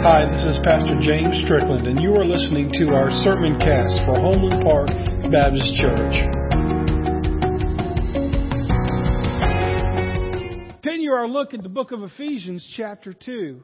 [0.00, 4.14] Hi, this is Pastor James Strickland, and you are listening to our sermon cast for
[4.14, 4.86] Homeland Park
[5.32, 6.14] Baptist Church.
[10.80, 13.60] Continue our look at the book of Ephesians, chapter 2.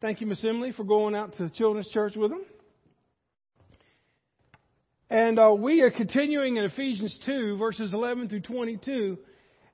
[0.00, 2.44] Thank you, Miss Emily, for going out to the Children's Church with them.
[5.10, 9.18] And uh, we are continuing in Ephesians 2, verses 11 through 22.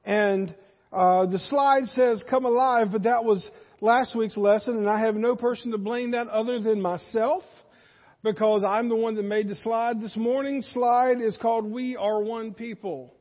[0.04, 0.52] And
[0.92, 3.48] uh, the slide says, Come alive, but that was
[3.80, 7.42] last week's lesson, and I have no person to blame that other than myself
[8.22, 10.00] because I'm the one that made the slide.
[10.00, 13.14] This morning's slide is called We Are One People.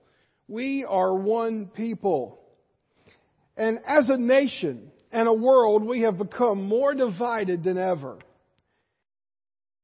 [0.47, 2.39] We are one people.
[3.57, 8.17] And as a nation and a world, we have become more divided than ever.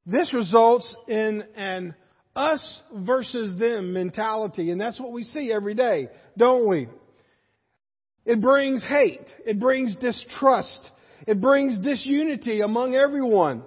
[0.06, 1.94] This results in an
[2.34, 6.88] us versus them mentality, and that's what we see every day, don't we?
[8.24, 9.26] It brings hate.
[9.44, 10.90] It brings distrust.
[11.26, 13.62] It brings disunity among everyone.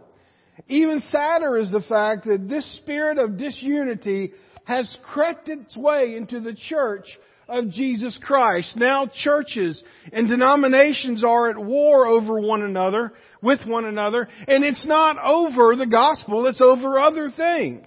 [0.68, 4.32] Even sadder is the fact that this spirit of disunity
[4.66, 7.06] has crept its way into the church
[7.48, 8.76] of Jesus Christ.
[8.78, 14.86] Now churches and denominations are at war over one another, with one another, and it's
[14.86, 17.86] not over the gospel, it's over other things.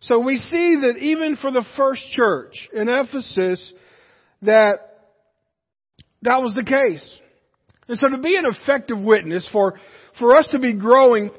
[0.00, 3.72] So we see that even for the first church in Ephesus,
[4.42, 4.87] that
[6.22, 7.20] that was the case.
[7.88, 9.74] And so to be an effective witness, for,
[10.18, 11.30] for us to be growing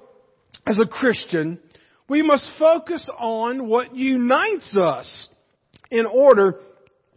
[0.66, 1.60] as a Christian,
[2.08, 5.28] we must focus on what unites us
[5.92, 6.56] in order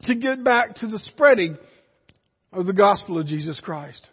[0.03, 1.57] to get back to the spreading
[2.53, 4.07] of the gospel of Jesus Christ.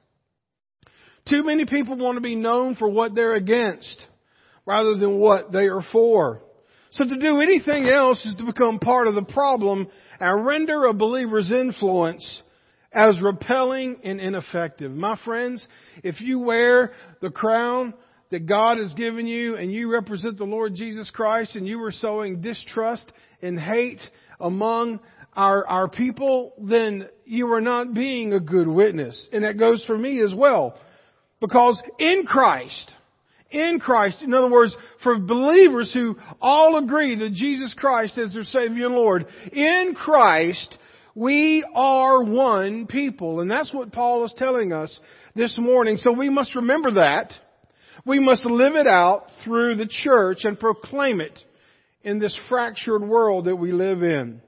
[1.27, 4.05] Too many people want to be known for what they're against
[4.65, 6.41] rather than what they are for.
[6.91, 9.87] So to do anything else is to become part of the problem
[10.19, 12.41] and render a believer's influence
[12.91, 14.91] as repelling and ineffective.
[14.91, 15.65] My friends,
[16.03, 17.93] if you wear the crown
[18.31, 21.91] that God has given you and you represent the Lord Jesus Christ and you are
[21.91, 23.11] sowing distrust
[23.41, 24.01] and hate
[24.39, 24.99] among
[25.33, 29.27] our, our people, then you are not being a good witness.
[29.31, 30.77] And that goes for me as well.
[31.39, 32.91] Because in Christ,
[33.51, 38.43] in Christ, in other words, for believers who all agree that Jesus Christ is their
[38.43, 40.77] Savior and Lord, in Christ,
[41.19, 43.41] we are one people.
[43.41, 44.97] And that's what Paul is telling us
[45.35, 45.97] this morning.
[45.97, 47.33] So we must remember that.
[48.05, 51.37] We must live it out through the church and proclaim it
[52.03, 54.41] in this fractured world that we live in.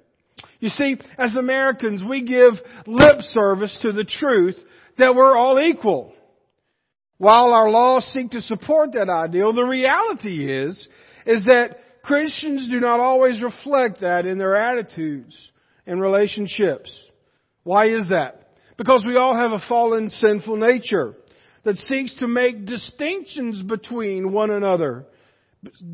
[0.62, 2.54] You see, as Americans, we give
[2.88, 4.56] lip service to the truth
[4.98, 6.14] that we're all equal.
[7.18, 10.88] While our laws seek to support that ideal, the reality is,
[11.26, 15.36] is that Christians do not always reflect that in their attitudes
[15.86, 16.92] and relationships.
[17.64, 18.50] Why is that?
[18.78, 21.16] Because we all have a fallen sinful nature
[21.64, 25.06] that seeks to make distinctions between one another.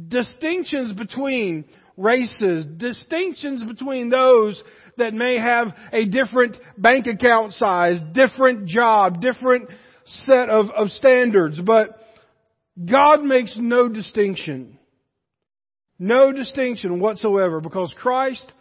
[0.07, 1.65] Distinctions between
[1.97, 4.63] races, distinctions between those
[4.97, 9.69] that may have a different bank account size, different job, different
[10.05, 11.59] set of, of standards.
[11.59, 11.99] But
[12.83, 14.79] God makes no distinction.
[15.99, 18.53] No distinction whatsoever because Christ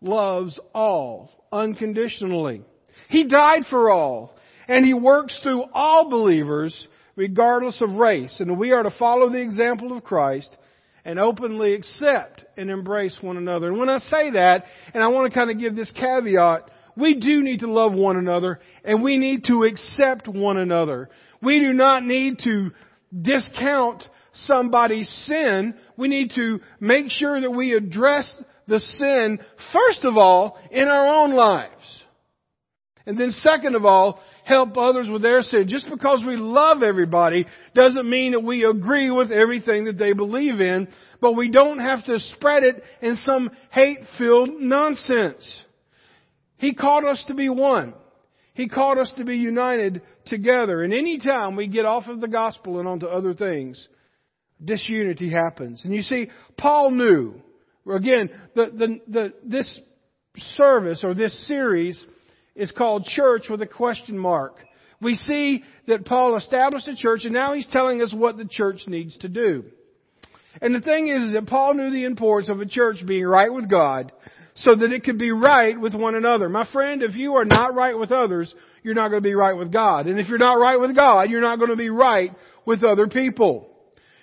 [0.00, 2.62] loves all unconditionally.
[3.08, 4.34] He died for all,
[4.68, 8.40] and He works through all believers regardless of race.
[8.40, 10.56] And we are to follow the example of Christ
[11.04, 13.68] and openly accept and embrace one another.
[13.68, 17.18] And when I say that, and I want to kind of give this caveat, we
[17.18, 21.08] do need to love one another and we need to accept one another.
[21.42, 22.70] We do not need to
[23.18, 25.74] discount somebody's sin.
[25.96, 29.38] We need to make sure that we address the sin,
[29.72, 31.74] first of all, in our own lives.
[33.04, 35.66] And then second of all, help others with their sin.
[35.68, 40.60] Just because we love everybody doesn't mean that we agree with everything that they believe
[40.60, 40.86] in,
[41.20, 45.64] but we don't have to spread it in some hate-filled nonsense.
[46.56, 47.94] He called us to be one.
[48.54, 50.82] He called us to be united together.
[50.82, 53.88] And any time we get off of the gospel and onto other things,
[54.64, 55.84] disunity happens.
[55.84, 57.42] And you see, Paul knew
[57.96, 59.80] Again, the, the, the, this
[60.56, 62.04] service or this series
[62.54, 64.56] is called Church with a question mark.
[65.00, 68.82] We see that Paul established a church and now he's telling us what the church
[68.86, 69.64] needs to do.
[70.60, 73.52] And the thing is, is that Paul knew the importance of a church being right
[73.52, 74.12] with God
[74.56, 76.48] so that it could be right with one another.
[76.48, 78.52] My friend, if you are not right with others,
[78.82, 80.06] you're not going to be right with God.
[80.06, 82.32] And if you're not right with God, you're not going to be right
[82.66, 83.68] with other people.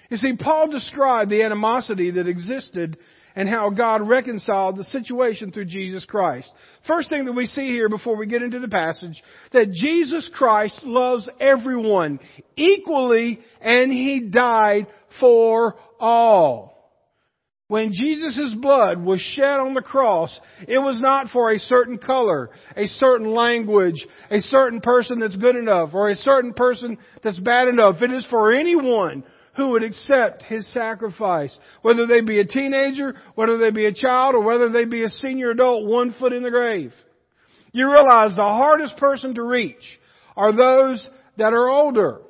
[0.10, 2.98] You see, Paul described the animosity that existed
[3.38, 6.52] and how God reconciled the situation through Jesus Christ.
[6.88, 9.22] First thing that we see here before we get into the passage,
[9.54, 12.20] that Jesus Christ loves everyone
[12.56, 14.88] equally and He died
[15.20, 16.74] for all.
[17.68, 20.38] When Jesus' blood was shed on the cross,
[20.68, 25.56] it was not for a certain color, a certain language, a certain person that's good
[25.56, 28.02] enough, or a certain person that's bad enough.
[28.02, 29.24] It is for anyone
[29.58, 31.58] who would accept His sacrifice.
[31.82, 35.10] Whether they be a teenager, whether they be a child, or whether they be a
[35.10, 36.94] senior adult, one foot in the grave.
[37.74, 40.00] You realize the hardest person to reach
[40.38, 42.22] are those that are older.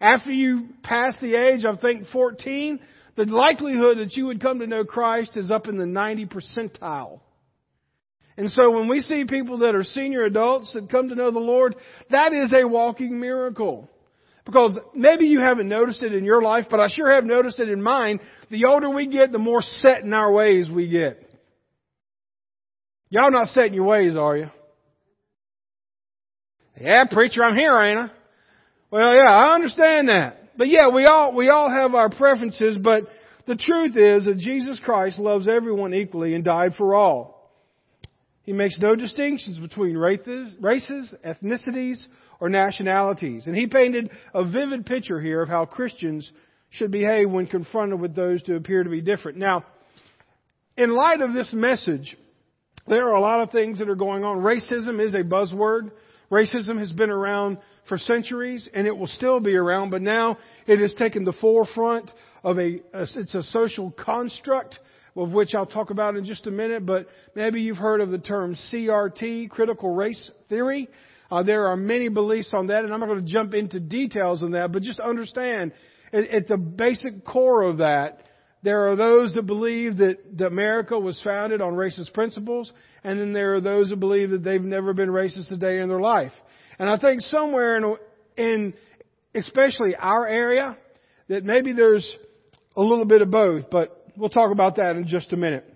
[0.00, 2.80] After you pass the age I think, 14,
[3.16, 7.20] the likelihood that you would come to know Christ is up in the 90 percentile.
[8.36, 11.38] And so when we see people that are senior adults that come to know the
[11.38, 11.76] Lord,
[12.10, 13.88] that is a walking miracle.
[14.44, 17.70] Because maybe you haven't noticed it in your life, but I sure have noticed it
[17.70, 18.20] in mine.
[18.50, 21.18] The older we get, the more set in our ways we get.
[23.08, 24.50] Y'all not set in your ways, are you?
[26.78, 28.10] Yeah, preacher, I'm here, ain't I?
[28.90, 30.56] Well, yeah, I understand that.
[30.58, 33.04] But yeah, we all, we all have our preferences, but
[33.46, 37.50] the truth is that Jesus Christ loves everyone equally and died for all.
[38.42, 42.04] He makes no distinctions between races, races, ethnicities,
[42.40, 43.46] or nationalities.
[43.46, 46.30] And he painted a vivid picture here of how Christians
[46.70, 49.38] should behave when confronted with those who appear to be different.
[49.38, 49.64] Now,
[50.76, 52.16] in light of this message,
[52.86, 54.38] there are a lot of things that are going on.
[54.38, 55.92] Racism is a buzzword.
[56.30, 57.58] Racism has been around
[57.88, 62.10] for centuries and it will still be around, but now it has taken the forefront
[62.42, 64.78] of a, it's a social construct
[65.16, 68.18] of which I'll talk about in just a minute, but maybe you've heard of the
[68.18, 70.88] term CRT, critical race theory.
[71.34, 74.40] Uh, there are many beliefs on that, and I'm not going to jump into details
[74.44, 75.72] on that, but just understand
[76.12, 78.20] at, at the basic core of that,
[78.62, 82.72] there are those that believe that, that America was founded on racist principles,
[83.02, 85.88] and then there are those that believe that they've never been racist a day in
[85.88, 86.30] their life.
[86.78, 87.96] And I think somewhere in,
[88.36, 88.74] in
[89.34, 90.78] especially our area,
[91.26, 92.16] that maybe there's
[92.76, 95.68] a little bit of both, but we'll talk about that in just a minute.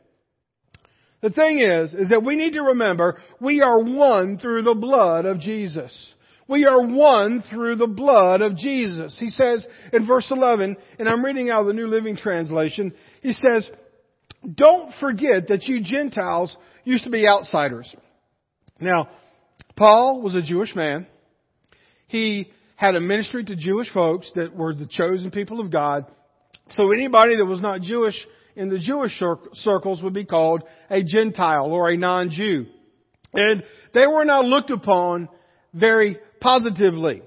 [1.21, 5.25] The thing is, is that we need to remember we are one through the blood
[5.25, 6.15] of Jesus.
[6.47, 9.17] We are one through the blood of Jesus.
[9.19, 13.33] He says in verse 11, and I'm reading out of the New Living Translation, he
[13.33, 13.69] says,
[14.55, 17.95] don't forget that you Gentiles used to be outsiders.
[18.81, 19.09] Now,
[19.77, 21.07] Paul was a Jewish man.
[22.07, 26.07] He had a ministry to Jewish folks that were the chosen people of God.
[26.71, 28.17] So anybody that was not Jewish
[28.59, 29.19] in the Jewish
[29.55, 32.67] circles would be called a Gentile or a non-Jew.
[33.33, 33.63] And
[33.95, 35.29] they were not looked upon
[35.73, 37.23] very positively.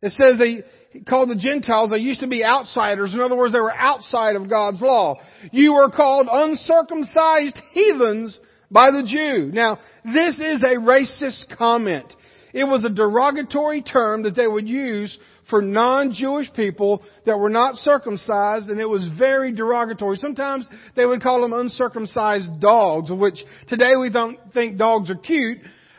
[0.00, 0.62] It says they
[1.06, 3.12] called the Gentiles, they used to be outsiders.
[3.12, 5.16] In other words, they were outside of God's law.
[5.52, 8.38] You were called uncircumcised heathens
[8.70, 9.50] by the Jew.
[9.52, 12.10] Now, this is a racist comment.
[12.54, 15.18] It was a derogatory term that they would use
[15.50, 20.16] for non-Jewish people that were not circumcised, and it was very derogatory.
[20.16, 23.38] Sometimes they would call them uncircumcised dogs, which
[23.68, 25.58] today we don't think dogs are cute,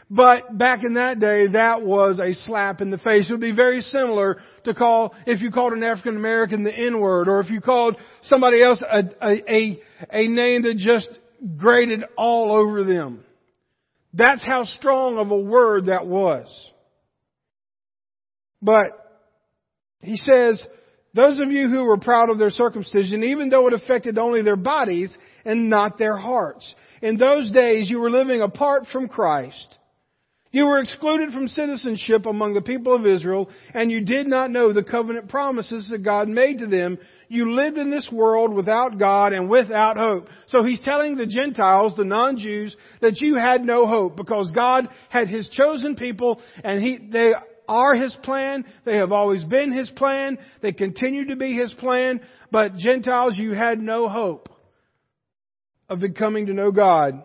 [0.09, 3.29] but back in that day, that was a slap in the face.
[3.29, 7.27] It would be very similar to call, if you called an African American the N-word,
[7.27, 11.09] or if you called somebody else a, a, a, a name that just
[11.57, 13.23] grated all over them.
[14.13, 16.47] That's how strong of a word that was.
[18.61, 19.06] But
[20.01, 20.61] he says,
[21.13, 24.55] those of you who were proud of their circumcision, even though it affected only their
[24.55, 26.75] bodies and not their hearts.
[27.01, 29.77] In those days, you were living apart from Christ.
[30.51, 34.71] You were excluded from citizenship among the people of Israel, and you did not know
[34.71, 36.97] the covenant promises that God made to them.
[37.27, 40.27] You lived in this world without God and without hope.
[40.47, 45.27] So he's telling the Gentiles, the non-Jews, that you had no hope because God had
[45.27, 47.33] his chosen people and he, they
[47.67, 48.65] are his plan.
[48.85, 50.37] They have always been his plan.
[50.61, 52.21] They continue to be his plan.
[52.51, 54.49] But Gentiles, you had no hope
[55.89, 57.23] of becoming to know God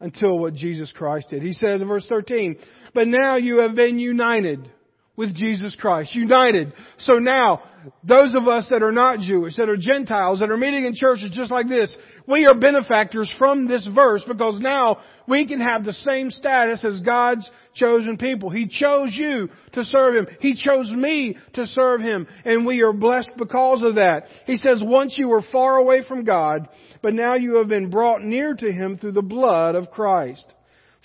[0.00, 1.42] until what Jesus Christ did.
[1.42, 2.56] He says in verse 13,
[2.94, 4.70] but now you have been united
[5.16, 6.14] with Jesus Christ.
[6.14, 6.72] United.
[6.98, 7.62] So now,
[8.04, 11.30] those of us that are not Jewish, that are Gentiles, that are meeting in churches
[11.32, 11.94] just like this,
[12.26, 17.00] we are benefactors from this verse because now we can have the same status as
[17.00, 18.50] God's chosen people.
[18.50, 20.26] He chose you to serve Him.
[20.40, 22.26] He chose me to serve Him.
[22.44, 24.24] And we are blessed because of that.
[24.46, 26.68] He says, once you were far away from God,
[27.02, 30.54] but now you have been brought near to Him through the blood of Christ.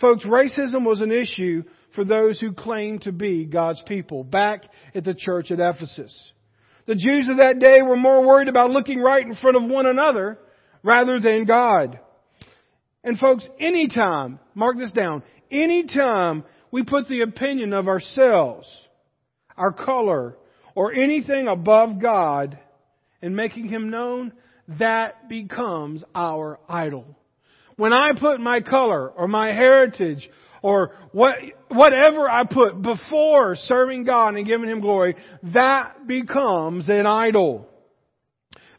[0.02, 1.64] Folks, racism was an issue
[1.96, 4.64] for those who claimed to be God's people back
[4.94, 6.34] at the church at Ephesus.
[6.88, 9.86] The Jews of that day were more worried about looking right in front of one
[9.86, 10.38] another
[10.84, 12.00] rather than God.
[13.04, 18.68] And folks, anytime, mark this down, anytime we put the opinion of ourselves,
[19.58, 20.38] our color,
[20.76, 22.60] or anything above God
[23.22, 24.34] and making Him known,
[24.80, 27.06] that becomes our idol.
[27.78, 30.30] When I put my color or my heritage
[30.66, 31.36] or what,
[31.68, 35.16] whatever I put before serving God and giving Him glory,
[35.54, 37.70] that becomes an idol.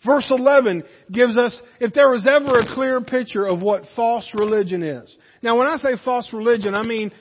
[0.04, 4.82] Verse 11 gives us, if there was ever a clear picture of what false religion
[4.82, 5.16] is.
[5.42, 7.12] Now when I say false religion, I mean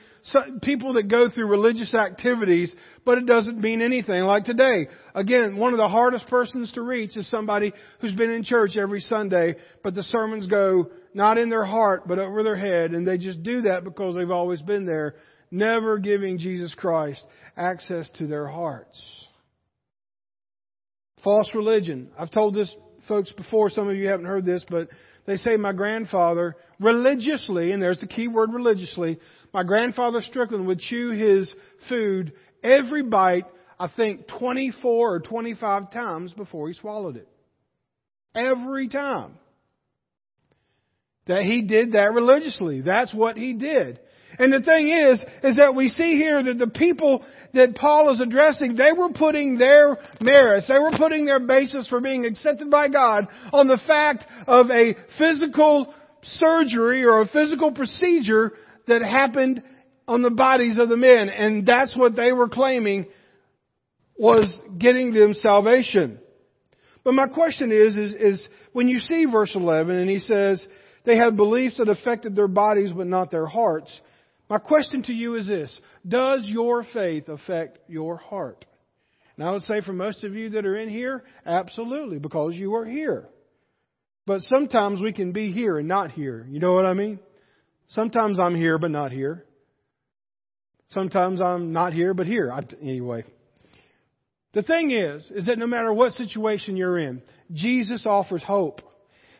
[0.62, 4.22] people that go through religious activities, but it doesn't mean anything.
[4.24, 8.42] Like today, again, one of the hardest persons to reach is somebody who's been in
[8.42, 12.92] church every Sunday, but the sermons go not in their heart, but over their head,
[12.92, 15.14] and they just do that because they've always been there,
[15.50, 17.24] never giving Jesus Christ
[17.56, 19.00] access to their hearts.
[21.24, 22.10] False religion.
[22.18, 22.74] I've told this
[23.08, 24.88] folks before, some of you haven't heard this, but
[25.26, 29.18] they say my grandfather religiously, and there's the key word religiously,
[29.52, 31.52] my grandfather Strickland would chew his
[31.88, 33.46] food every bite,
[33.78, 37.28] I think 24 or 25 times before he swallowed it.
[38.34, 39.32] Every time.
[41.26, 42.82] That he did that religiously.
[42.82, 43.98] That's what he did.
[44.38, 47.24] And the thing is, is that we see here that the people
[47.54, 52.00] that Paul is addressing, they were putting their merits, they were putting their basis for
[52.00, 58.52] being accepted by God on the fact of a physical surgery or a physical procedure
[58.86, 59.62] that happened
[60.08, 61.28] on the bodies of the men.
[61.28, 63.06] And that's what they were claiming
[64.16, 66.18] was getting them salvation.
[67.04, 70.66] But my question is, is, is when you see verse 11 and he says,
[71.04, 74.00] they had beliefs that affected their bodies but not their hearts.
[74.48, 78.64] My question to you is this Does your faith affect your heart?
[79.36, 82.74] And I would say for most of you that are in here, absolutely, because you
[82.74, 83.28] are here.
[84.26, 86.46] But sometimes we can be here and not here.
[86.48, 87.20] You know what I mean?
[87.88, 89.44] Sometimes I'm here but not here.
[90.90, 92.52] Sometimes I'm not here but here.
[92.52, 93.24] I, anyway.
[94.54, 98.80] The thing is, is that no matter what situation you're in, Jesus offers hope.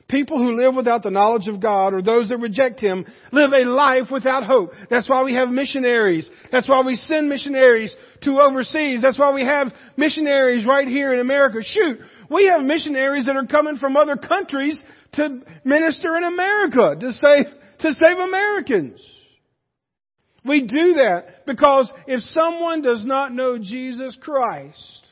[0.09, 3.65] People who live without the knowledge of God or those that reject Him live a
[3.65, 4.71] life without hope.
[4.89, 6.31] That's why we have missionaries.
[6.53, 9.03] That's why we send missionaries to overseas.
[9.03, 11.59] That's why we have missionaries right here in America.
[11.63, 11.99] Shoot,
[12.31, 14.81] we have missionaries that are coming from other countries
[15.15, 17.47] to minister in America, to save,
[17.81, 19.01] to save Americans.
[20.45, 25.03] We do that because if someone does not know Jesus Christ,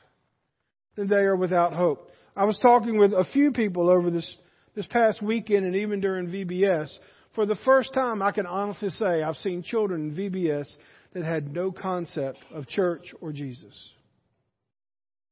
[0.97, 2.11] then they are without hope.
[2.37, 4.37] I was talking with a few people over this
[4.75, 6.89] this past weekend and even during VBS,
[7.35, 10.67] for the first time I can honestly say I've seen children in VBS
[11.13, 13.91] that had no concept of church or Jesus.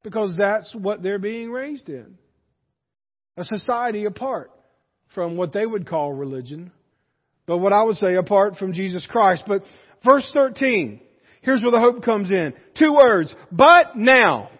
[0.02, 2.18] Because that's what they're being raised in.
[3.36, 4.50] A society apart
[5.14, 6.72] from what they would call religion,
[7.46, 9.44] but what I would say apart from Jesus Christ.
[9.46, 9.62] But
[10.04, 11.00] verse 13,
[11.42, 12.54] here's where the hope comes in.
[12.78, 14.50] Two words, but now.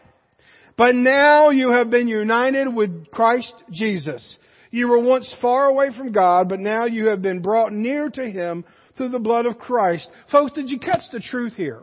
[0.77, 4.39] But now you have been united with Christ Jesus.
[4.71, 8.31] You were once far away from God, but now you have been brought near to
[8.31, 8.65] Him
[8.97, 10.11] through the blood of Christ.
[10.31, 11.83] Folks, did you catch the truth here?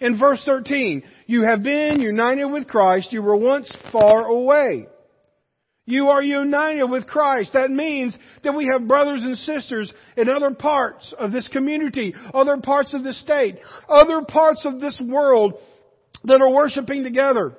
[0.00, 3.12] In verse 13, you have been united with Christ.
[3.12, 4.88] You were once far away.
[5.86, 7.52] You are united with Christ.
[7.52, 12.56] That means that we have brothers and sisters in other parts of this community, other
[12.56, 15.54] parts of this state, other parts of this world
[16.24, 17.52] that are worshiping together.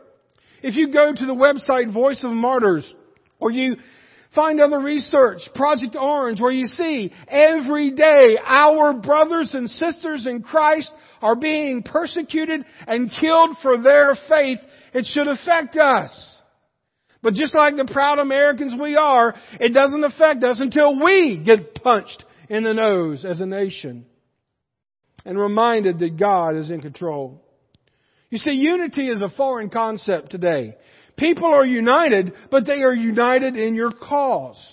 [0.63, 2.91] If you go to the website Voice of Martyrs,
[3.39, 3.75] or you
[4.35, 10.43] Find other research, Project Orange, where you see every day our brothers and sisters in
[10.43, 10.91] Christ
[11.21, 14.59] are being persecuted and killed for their faith.
[14.93, 16.34] It should affect us.
[17.25, 21.73] But just like the proud Americans we are, it doesn't affect us until we get
[21.73, 24.05] punched in the nose as a nation
[25.25, 27.41] and reminded that God is in control.
[28.29, 30.75] You see, unity is a foreign concept today.
[31.17, 34.63] People are united, but they are united in your cause.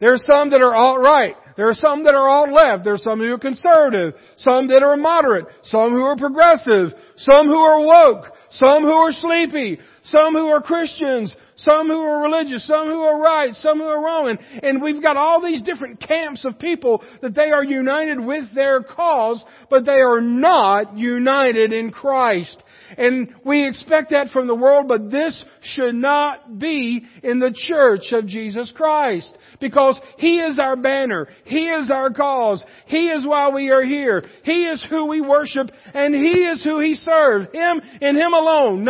[0.00, 1.36] There are some that are alt right.
[1.58, 2.84] There are some that are alt left.
[2.84, 4.14] There are some who are conservative.
[4.38, 5.44] Some that are moderate.
[5.64, 6.92] Some who are progressive.
[7.18, 8.32] Some who are woke.
[8.52, 9.78] Some who are sleepy.
[10.04, 11.34] Some who are Christians.
[11.56, 12.66] Some who are religious.
[12.66, 13.54] Some who are right.
[13.54, 14.28] Some who are wrong.
[14.28, 18.54] And, and we've got all these different camps of people that they are united with
[18.54, 22.62] their cause, but they are not united in Christ.
[22.96, 28.12] And we expect that from the world, but this should not be in the church
[28.12, 29.36] of Jesus Christ.
[29.60, 31.28] Because He is our banner.
[31.44, 32.64] He is our cause.
[32.86, 34.24] He is why we are here.
[34.44, 37.48] He is who we worship, and He is who He serves.
[37.52, 38.88] Him and Him alone.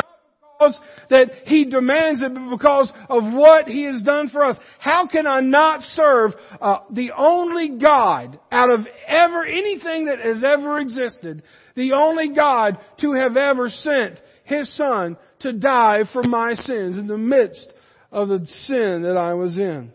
[1.10, 4.56] That He demands it, but because of what He has done for us.
[4.78, 10.42] How can I not serve uh, the only God out of ever anything that has
[10.44, 11.42] ever existed,
[11.74, 17.06] the only God to have ever sent His Son to die for my sins in
[17.06, 17.72] the midst
[18.10, 19.92] of the sin that I was in?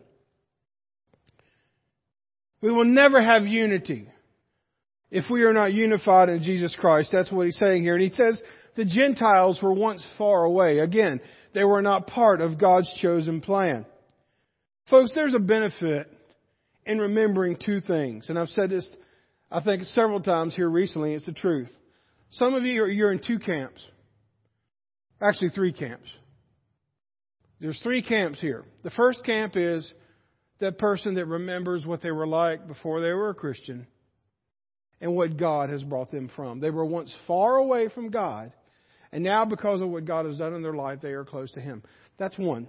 [2.61, 4.09] We will never have unity
[5.09, 7.09] if we are not unified in Jesus Christ.
[7.11, 7.95] That's what he's saying here.
[7.95, 8.41] And he says
[8.77, 10.79] the Gentiles were once far away.
[10.79, 11.19] Again,
[11.53, 13.85] they were not part of God's chosen plan.
[14.89, 16.07] Folks, there's a benefit
[16.85, 18.29] in remembering two things.
[18.29, 18.87] And I've said this,
[19.51, 21.15] I think, several times here recently.
[21.15, 21.69] It's the truth.
[22.29, 23.81] Some of you are you're in two camps.
[25.19, 26.07] Actually, three camps.
[27.59, 28.63] There's three camps here.
[28.83, 29.91] The first camp is
[30.59, 33.87] that person that remembers what they were like before they were a Christian
[35.01, 36.59] and what God has brought them from.
[36.59, 38.53] They were once far away from God,
[39.11, 41.61] and now because of what God has done in their life, they are close to
[41.61, 41.83] Him.
[42.17, 42.67] That's one.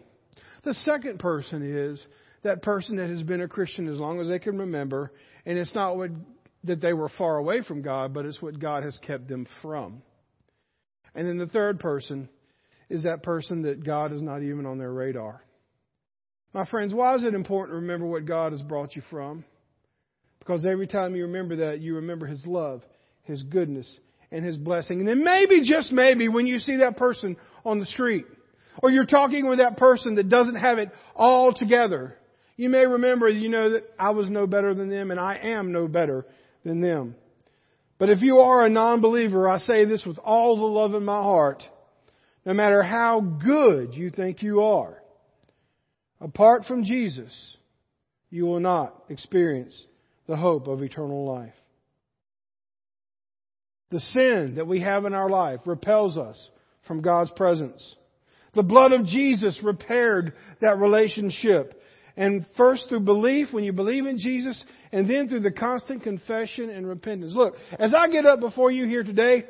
[0.64, 2.04] The second person is
[2.42, 5.12] that person that has been a Christian as long as they can remember,
[5.46, 6.10] and it's not what,
[6.64, 10.02] that they were far away from God, but it's what God has kept them from.
[11.14, 12.28] And then the third person
[12.88, 15.42] is that person that God is not even on their radar.
[16.54, 19.44] My friends, why is it important to remember what God has brought you from?
[20.38, 22.82] Because every time you remember that, you remember His love,
[23.22, 23.88] His goodness,
[24.30, 25.00] and His blessing.
[25.00, 28.26] And then maybe, just maybe, when you see that person on the street,
[28.82, 32.16] or you're talking with that person that doesn't have it all together,
[32.56, 35.72] you may remember, you know, that I was no better than them, and I am
[35.72, 36.26] no better
[36.64, 37.14] than them.
[37.98, 41.22] But if you are a non-believer, I say this with all the love in my
[41.22, 41.62] heart,
[42.46, 45.02] no matter how good you think you are,
[46.20, 47.56] Apart from Jesus,
[48.30, 49.74] you will not experience
[50.26, 51.54] the hope of eternal life.
[53.90, 56.50] The sin that we have in our life repels us
[56.86, 57.82] from God's presence.
[58.54, 61.80] The blood of Jesus repaired that relationship.
[62.16, 66.68] And first through belief, when you believe in Jesus, and then through the constant confession
[66.70, 67.32] and repentance.
[67.34, 69.44] Look, as I get up before you here today,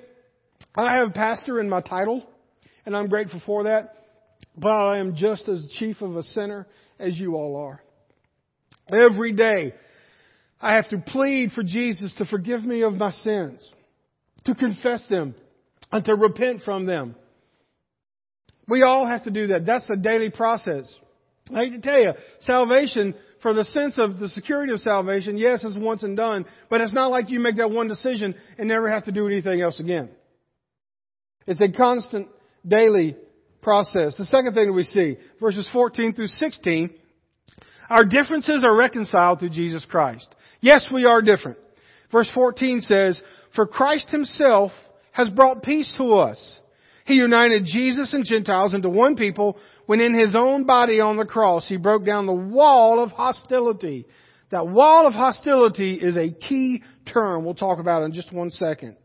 [0.77, 2.27] I have a pastor in my title,
[2.85, 3.95] and I'm grateful for that
[4.61, 6.67] but I am just as chief of a sinner
[6.99, 7.83] as you all are.
[8.91, 9.75] Every day,
[10.61, 13.73] I have to plead for Jesus to forgive me of my sins,
[14.49, 15.35] to confess them,
[15.93, 17.15] and to repent from them.
[18.67, 19.65] We all have to do that.
[19.65, 20.93] That's the daily process.
[21.55, 25.65] I hate to tell you, salvation, for the sense of the security of salvation, yes,
[25.65, 28.91] it's once and done, but it's not like you make that one decision and never
[28.91, 30.11] have to do anything else again.
[31.47, 32.29] It's a constant
[32.67, 33.17] daily
[33.63, 34.15] process.
[34.17, 36.91] The second thing that we see, verses 14 through 16,
[37.89, 40.35] our differences are reconciled through Jesus Christ.
[40.61, 41.57] Yes, we are different.
[42.13, 43.23] Verse 14 says,
[43.55, 44.73] For Christ himself
[45.13, 46.61] has brought peace to us.
[47.05, 49.57] He united Jews and Gentiles into one people
[49.87, 54.07] when in his own body on the cross he broke down the wall of hostility.
[54.51, 56.83] That wall of hostility is a key
[57.13, 58.97] term we'll talk about in just one second.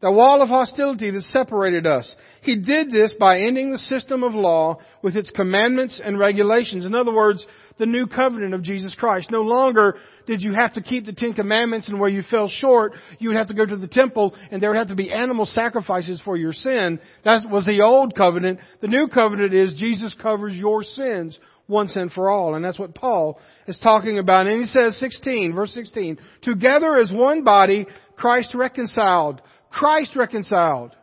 [0.00, 2.14] The wall of hostility that separated us.
[2.42, 6.86] He did this by ending the system of law with its commandments and regulations.
[6.86, 7.44] In other words,
[7.78, 9.32] the new covenant of Jesus Christ.
[9.32, 12.92] No longer did you have to keep the Ten Commandments and where you fell short,
[13.18, 15.46] you would have to go to the temple and there would have to be animal
[15.46, 17.00] sacrifices for your sin.
[17.24, 18.60] That was the old covenant.
[18.80, 22.54] The new covenant is Jesus covers your sins once and for all.
[22.54, 24.46] And that's what Paul is talking about.
[24.46, 30.96] And he says 16, verse 16, together as one body, Christ reconciled Christ reconciled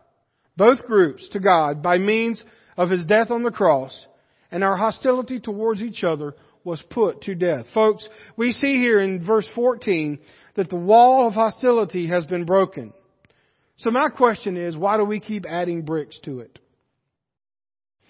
[0.58, 2.44] both groups to God by means
[2.78, 4.06] of his death on the cross,
[4.52, 7.66] and our hostility towards each other was put to death.
[7.74, 10.20] Folks, we see here in verse 14
[10.56, 12.92] that the wall of hostility has been broken.
[13.78, 16.58] So my question is, why do we keep adding bricks to it?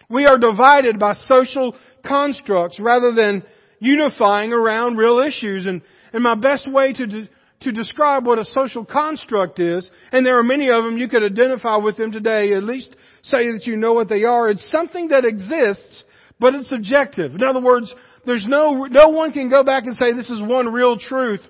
[0.10, 3.44] We are divided by social constructs rather than
[3.80, 5.66] unifying around real issues.
[5.66, 5.82] And,
[6.14, 7.28] and my best way to,
[7.62, 11.24] to describe what a social construct is, and there are many of them you could
[11.24, 14.50] identify with them today, at least say that you know what they are.
[14.50, 16.04] It's something that exists,
[16.40, 17.34] but it's subjective.
[17.34, 17.94] In other words,
[18.26, 21.42] there's no, no one can go back and say this is one real truth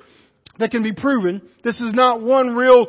[0.60, 1.42] that can be proven.
[1.64, 2.88] This is not one real,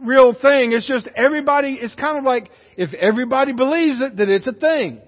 [0.00, 0.72] real thing.
[0.72, 5.00] It's just everybody, it's kind of like if everybody believes it, that it's a thing.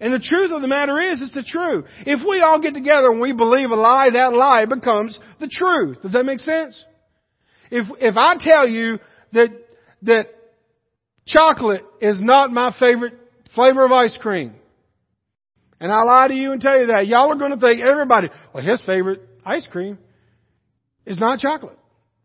[0.00, 1.84] And the truth of the matter is, it's the truth.
[2.06, 6.02] If we all get together and we believe a lie, that lie becomes the truth.
[6.02, 6.82] Does that make sense?
[7.70, 8.98] If, if I tell you
[9.32, 9.48] that,
[10.02, 10.28] that
[11.26, 13.14] chocolate is not my favorite
[13.54, 14.54] flavor of ice cream,
[15.80, 18.28] and I lie to you and tell you that, y'all are going to think everybody,
[18.52, 19.98] well, his favorite ice cream
[21.06, 21.77] is not chocolate.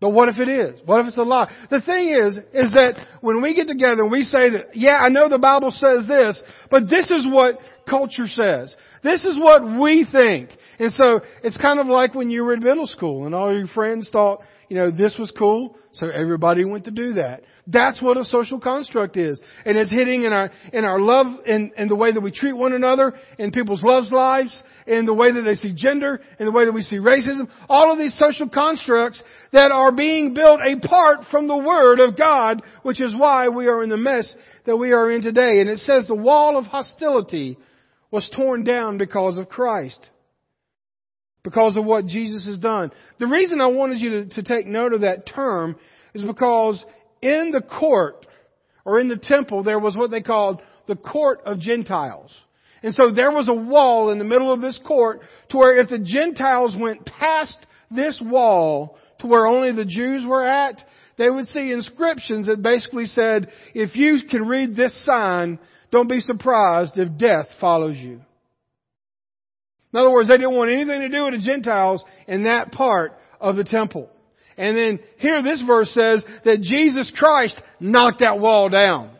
[0.04, 0.82] But what if it is?
[0.84, 1.50] What if it's a lie?
[1.70, 5.08] The thing is, is that when we get together and we say that, yeah, I
[5.08, 7.58] know the Bible says this, but this is what
[7.90, 8.76] culture says.
[9.04, 10.50] This is what we think.
[10.80, 13.68] And so it's kind of like when you were in middle school and all your
[13.68, 17.44] friends thought, you know, this was cool, so everybody went to do that.
[17.68, 19.40] That's what a social construct is.
[19.66, 22.54] And it's hitting in our, in our love, in, in the way that we treat
[22.54, 26.52] one another, in people's loves lives, in the way that they see gender, in the
[26.52, 27.50] way that we see racism.
[27.70, 32.64] All of these social constructs that are being built apart from the Word of God,
[32.82, 34.34] which is why we are in the mess
[34.66, 35.60] that we are in today.
[35.60, 37.58] And it says the wall of hostility
[38.14, 40.00] was torn down because of Christ.
[41.44, 42.92] Because of what Jesus has done.
[43.18, 45.76] The reason I wanted you to, to take note of that term
[46.14, 46.86] is because
[47.24, 48.28] in the court,
[48.86, 52.32] or in the temple, there was what they called the court of Gentiles.
[52.84, 55.90] And so there was a wall in the middle of this court to where if
[55.90, 57.58] the Gentiles went past
[57.90, 60.80] this wall to where only the Jews were at,
[61.18, 65.60] they would see inscriptions that basically said, if you can read this sign,
[65.92, 68.22] don't be surprised if death follows you.
[69.94, 73.14] In other words, they didn't want anything to do with the Gentiles in that part
[73.40, 74.10] of the temple.
[74.58, 79.12] And then here this verse says that Jesus Christ knocked that wall down.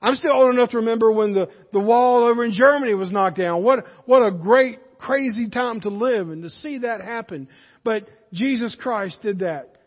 [0.00, 3.38] I'm still old enough to remember when the, the wall over in Germany was knocked
[3.38, 3.64] down.
[3.64, 7.48] What, what a great, crazy time to live and to see that happen.
[7.82, 9.77] But Jesus Christ did that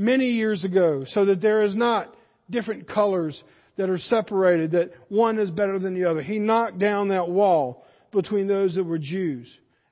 [0.00, 2.14] many years ago so that there is not
[2.48, 3.40] different colors
[3.76, 6.22] that are separated, that one is better than the other.
[6.22, 9.46] He knocked down that wall between those that were Jews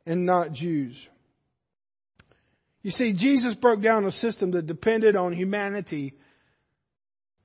[0.07, 0.97] and not Jews.
[2.83, 6.15] You see, Jesus broke down a system that depended on humanity.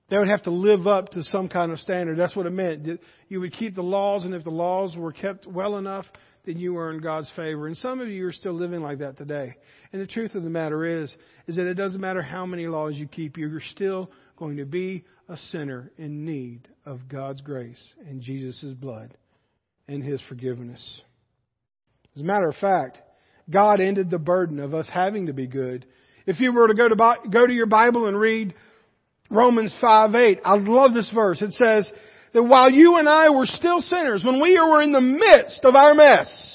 [0.09, 2.17] They would have to live up to some kind of standard.
[2.17, 2.87] That's what it meant.
[3.27, 6.05] You would keep the laws, and if the laws were kept well enough,
[6.45, 7.67] then you were in God's favor.
[7.67, 9.55] And some of you are still living like that today.
[9.93, 11.15] And the truth of the matter is,
[11.47, 15.05] is that it doesn't matter how many laws you keep, you're still going to be
[15.29, 19.15] a sinner in need of God's grace and Jesus' blood
[19.87, 21.01] and His forgiveness.
[22.15, 22.97] As a matter of fact,
[23.49, 25.85] God ended the burden of us having to be good.
[26.25, 28.55] If you were to go to, go to your Bible and read
[29.29, 31.41] Romans 5 8, I love this verse.
[31.41, 31.91] It says
[32.33, 35.75] that while you and I were still sinners, when we were in the midst of
[35.75, 36.52] our mess,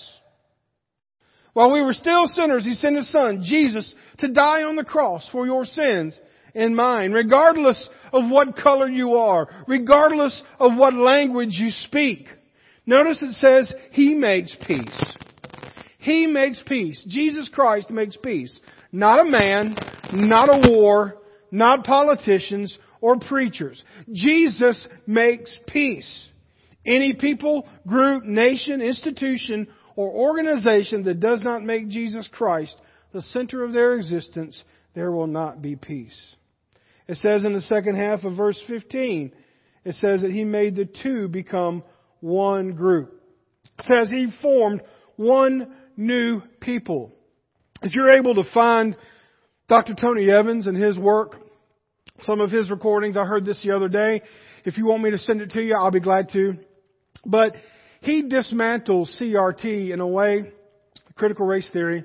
[1.58, 5.28] while we were still sinners, He sent His Son, Jesus, to die on the cross
[5.32, 6.16] for your sins
[6.54, 12.28] and mine, regardless of what color you are, regardless of what language you speak.
[12.86, 15.02] Notice it says, He makes peace.
[15.98, 17.04] He makes peace.
[17.08, 18.56] Jesus Christ makes peace.
[18.92, 19.74] Not a man,
[20.12, 21.16] not a war,
[21.50, 23.82] not politicians or preachers.
[24.12, 26.28] Jesus makes peace.
[26.86, 29.66] Any people, group, nation, institution,
[29.98, 32.76] or organization that does not make Jesus Christ
[33.12, 34.62] the center of their existence,
[34.94, 36.16] there will not be peace.
[37.08, 39.32] It says in the second half of verse 15,
[39.84, 41.82] it says that he made the two become
[42.20, 43.20] one group.
[43.80, 44.82] It says he formed
[45.16, 47.12] one new people.
[47.82, 48.96] If you're able to find
[49.68, 49.94] Dr.
[49.94, 51.34] Tony Evans and his work,
[52.20, 54.22] some of his recordings, I heard this the other day.
[54.64, 56.52] If you want me to send it to you, I'll be glad to.
[57.26, 57.56] But
[58.00, 60.52] he dismantles CRT in a way,
[61.16, 62.04] critical race theory,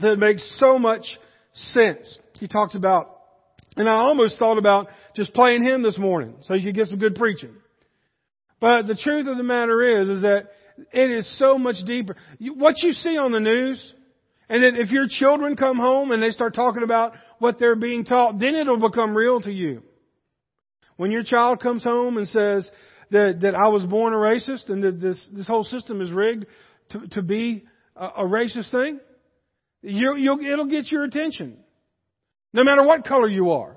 [0.00, 1.04] that makes so much
[1.52, 2.18] sense.
[2.34, 3.16] He talks about
[3.76, 6.98] and I almost thought about just playing him this morning so you could get some
[6.98, 7.54] good preaching.
[8.58, 10.48] But the truth of the matter is, is that
[10.92, 12.16] it is so much deeper.
[12.40, 13.94] What you see on the news,
[14.48, 18.38] and if your children come home and they start talking about what they're being taught,
[18.38, 19.82] then it'll become real to you.
[20.96, 22.70] When your child comes home and says
[23.10, 26.46] that, that I was born a racist and that this, this whole system is rigged
[26.90, 27.64] to, to be
[27.94, 29.00] a, a racist thing,
[29.82, 31.58] you, you'll, it'll get your attention
[32.52, 33.76] no matter what color you are.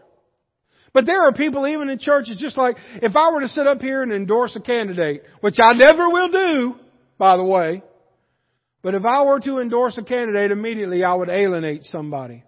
[0.93, 3.81] But there are people even in churches just like, if I were to sit up
[3.81, 6.75] here and endorse a candidate, which I never will do,
[7.17, 7.83] by the way,
[8.81, 12.43] but if I were to endorse a candidate immediately, I would alienate somebody.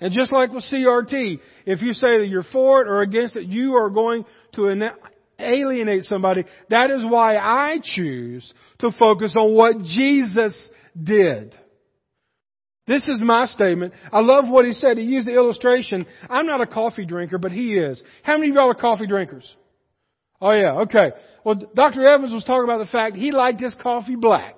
[0.00, 3.46] And just like with CRT, if you say that you're for it or against it,
[3.46, 4.68] you are going to
[5.38, 6.44] alienate somebody.
[6.70, 10.68] That is why I choose to focus on what Jesus
[11.00, 11.54] did.
[12.86, 13.92] This is my statement.
[14.10, 14.96] I love what he said.
[14.96, 16.06] He used the illustration.
[16.28, 18.02] I'm not a coffee drinker, but he is.
[18.22, 19.44] How many of y'all are coffee drinkers?
[20.40, 21.10] Oh yeah, okay.
[21.44, 22.06] Well, Dr.
[22.08, 24.56] Evans was talking about the fact he liked his coffee black.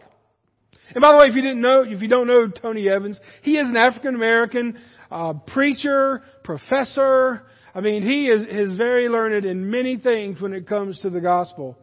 [0.94, 3.56] And by the way, if you didn't know, if you don't know Tony Evans, he
[3.56, 4.78] is an African American
[5.10, 7.42] uh, preacher, professor.
[7.74, 11.20] I mean, he is, is very learned in many things when it comes to the
[11.20, 11.78] gospel.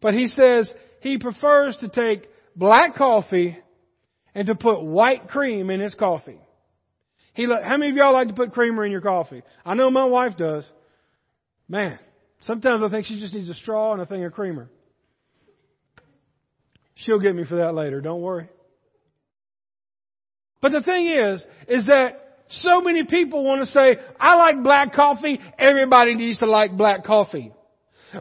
[0.00, 3.56] But he says he prefers to take black coffee
[4.34, 6.40] and to put white cream in his coffee.
[7.34, 9.42] He, how many of y'all like to put creamer in your coffee?
[9.64, 10.64] I know my wife does.
[11.68, 11.98] Man,
[12.42, 14.68] sometimes I think she just needs a straw and a thing of creamer.
[16.96, 18.48] She'll get me for that later, don't worry.
[20.60, 24.92] But the thing is, is that so many people want to say, I like black
[24.92, 27.52] coffee, everybody needs to like black coffee.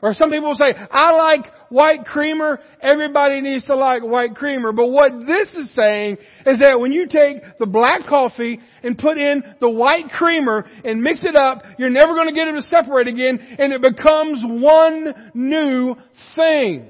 [0.04, 4.72] Or some people will say, I like white creamer, everybody needs to like white creamer.
[4.72, 9.18] But what this is saying is that when you take the black coffee and put
[9.18, 12.62] in the white creamer and mix it up, you're never going to get them to
[12.62, 15.96] separate again and it becomes one new
[16.36, 16.90] thing.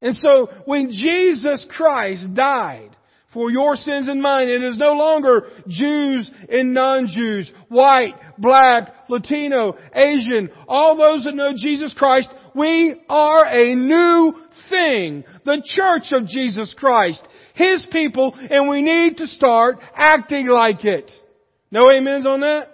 [0.00, 2.91] And so when Jesus Christ died,
[3.32, 4.48] for your sins and mine.
[4.48, 11.52] It is no longer Jews and non-Jews, white, black, Latino, Asian, all those that know
[11.56, 12.30] Jesus Christ.
[12.54, 14.34] We are a new
[14.68, 15.24] thing.
[15.44, 17.26] The church of Jesus Christ.
[17.54, 21.10] His people, and we need to start acting like it.
[21.70, 22.68] No amens on that?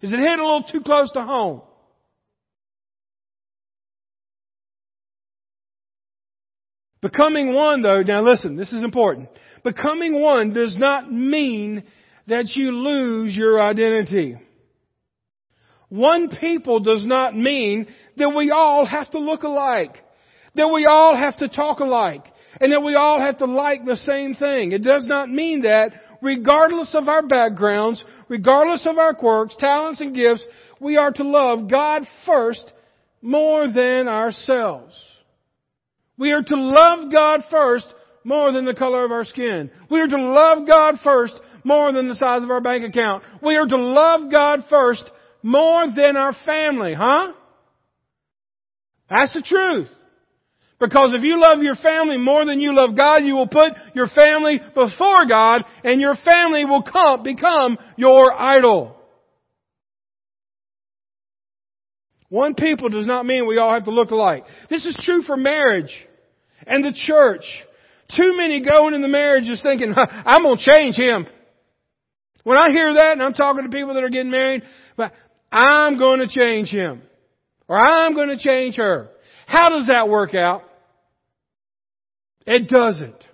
[0.00, 1.62] Is it hitting a little too close to home?
[7.02, 9.28] Becoming one though, now listen, this is important.
[9.64, 11.82] Becoming one does not mean
[12.28, 14.36] that you lose your identity.
[15.88, 19.96] One people does not mean that we all have to look alike,
[20.54, 22.24] that we all have to talk alike,
[22.60, 24.72] and that we all have to like the same thing.
[24.72, 30.14] It does not mean that regardless of our backgrounds, regardless of our quirks, talents, and
[30.14, 30.46] gifts,
[30.80, 32.72] we are to love God first
[33.20, 34.94] more than ourselves.
[36.18, 37.86] We are to love God first
[38.24, 39.70] more than the color of our skin.
[39.90, 43.24] We are to love God first more than the size of our bank account.
[43.42, 45.10] We are to love God first
[45.42, 47.32] more than our family, huh?
[49.10, 49.88] That's the truth.
[50.78, 54.08] Because if you love your family more than you love God, you will put your
[54.08, 58.96] family before God and your family will come, become your idol.
[62.32, 64.44] One people does not mean we all have to look alike.
[64.70, 65.92] This is true for marriage
[66.66, 67.44] and the church.
[68.16, 71.26] Too many going in the marriage just thinking, I'm going to change him.
[72.42, 74.62] When I hear that and I'm talking to people that are getting married,
[74.96, 75.12] but
[75.52, 77.02] I'm going to change him.
[77.68, 79.10] Or I'm going to change her.
[79.46, 80.62] How does that work out?
[82.46, 83.28] It doesn't.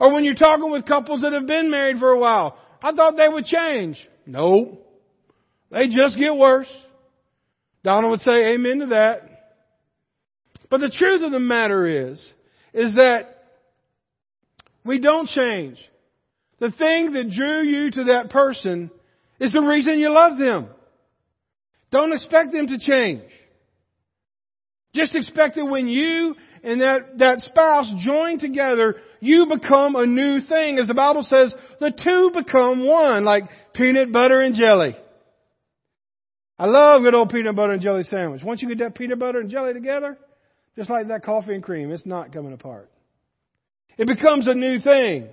[0.00, 3.16] Or when you're talking with couples that have been married for a while, I thought
[3.16, 3.96] they would change.
[4.26, 4.78] No.
[5.70, 6.66] They just get worse.
[7.86, 9.22] Donna would say amen to that.
[10.68, 12.18] But the truth of the matter is,
[12.74, 13.44] is that
[14.84, 15.78] we don't change.
[16.58, 18.90] The thing that drew you to that person
[19.38, 20.66] is the reason you love them.
[21.92, 23.22] Don't expect them to change.
[24.92, 30.40] Just expect that when you and that, that spouse join together, you become a new
[30.40, 30.80] thing.
[30.80, 33.44] As the Bible says, the two become one, like
[33.74, 34.96] peanut butter and jelly.
[36.58, 38.42] I love good old peanut butter and jelly sandwich.
[38.42, 40.16] Once you get that peanut butter and jelly together,
[40.74, 42.90] just like that coffee and cream, it's not coming apart.
[43.98, 45.28] It becomes a new thing.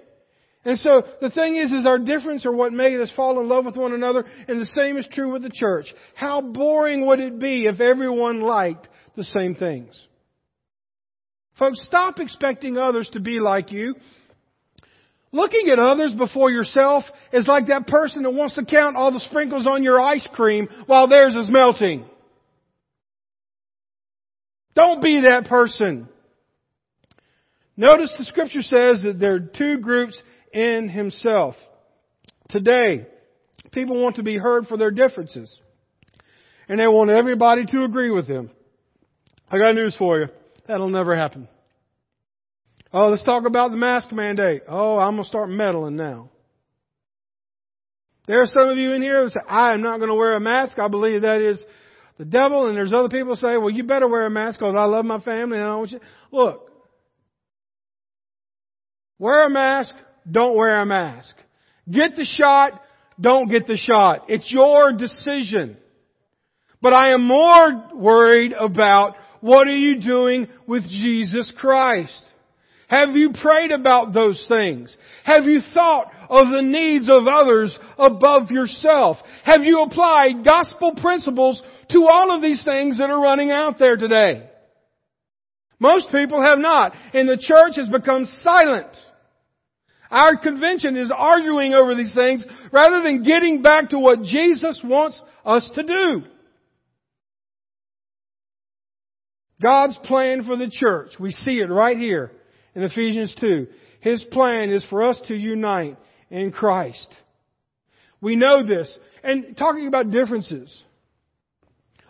[0.66, 3.66] And so the thing is, is our difference are what made us fall in love
[3.66, 5.94] with one another, and the same is true with the church.
[6.16, 9.94] How boring would it be if everyone liked the same things?
[11.60, 13.96] Folks, stop expecting others to be like you.
[15.34, 19.20] Looking at others before yourself is like that person that wants to count all the
[19.20, 22.06] sprinkles on your ice cream while theirs is melting.
[24.76, 26.08] Don't be that person.
[27.76, 30.22] Notice the scripture says that there are two groups
[30.54, 31.56] in himself.
[32.50, 33.08] Today,
[33.72, 35.52] people want to be heard for their differences.
[36.70, 38.52] And they want everybody to agree with them.
[39.50, 40.28] I got news for you.
[40.68, 41.48] That'll never happen.
[42.94, 44.62] Oh, let's talk about the mask mandate.
[44.68, 46.30] Oh, I'm going to start meddling now.
[48.28, 50.36] There are some of you in here who say, I am not going to wear
[50.36, 50.78] a mask.
[50.78, 51.64] I believe that is
[52.18, 54.86] the devil, and there's other people say, well, you better wear a mask because I
[54.86, 56.00] love my family and I want you.
[56.32, 56.70] Look,
[59.18, 59.96] wear a mask,
[60.30, 61.36] don't wear a mask.
[61.90, 62.80] Get the shot,
[63.20, 64.26] don't get the shot.
[64.30, 65.78] It's your decision.
[66.82, 72.24] But I am more worried about what are you doing with Jesus Christ?
[72.94, 74.96] Have you prayed about those things?
[75.24, 79.18] Have you thought of the needs of others above yourself?
[79.44, 83.98] Have you applied gospel principles to all of these things that are running out there
[83.98, 84.48] today?
[85.80, 88.96] Most people have not, and the church has become silent.
[90.12, 95.20] Our convention is arguing over these things rather than getting back to what Jesus wants
[95.44, 96.24] us to do.
[99.60, 102.34] God's plan for the church, we see it right here
[102.76, 103.68] in Ephesians 2.
[104.02, 105.98] His plan is for us to unite
[106.30, 107.14] in Christ.
[108.22, 108.98] We know this.
[109.24, 110.84] And talking about differences.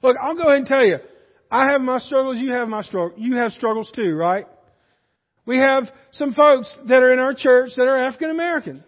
[0.01, 0.97] Look, I'll go ahead and tell you.
[1.51, 3.19] I have my struggles, you have my struggles.
[3.19, 4.47] You have struggles too, right?
[5.45, 8.83] We have some folks that are in our church that are African American.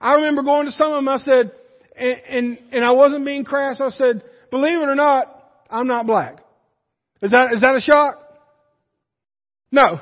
[0.00, 1.52] I remember going to some of them, I said,
[1.96, 5.26] and, and, and I wasn't being crass, I said, believe it or not,
[5.70, 6.38] I'm not black.
[7.22, 8.18] Is that, is that a shock?
[9.70, 10.00] No.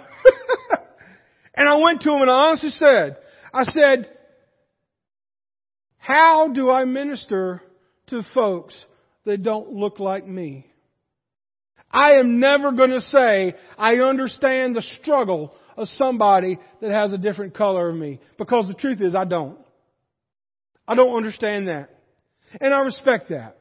[1.58, 3.16] And I went to him and I honestly said,
[3.52, 4.08] I said,
[5.96, 7.60] how do I minister
[8.06, 8.80] to folks
[9.24, 10.70] that don't look like me?
[11.90, 17.18] I am never going to say I understand the struggle of somebody that has a
[17.18, 18.20] different color of me.
[18.38, 19.58] Because the truth is I don't.
[20.86, 21.90] I don't understand that.
[22.60, 23.56] And I respect that.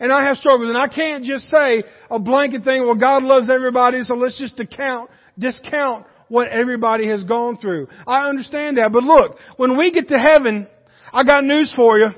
[0.00, 0.68] And I have struggles.
[0.68, 4.56] And I can't just say a blanket thing, well God loves everybody so let's just
[4.56, 7.88] discount, discount what everybody has gone through.
[8.06, 8.92] I understand that.
[8.92, 10.68] But look, when we get to heaven,
[11.12, 12.10] I got news for you.